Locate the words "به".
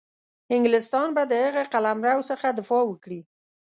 1.15-1.23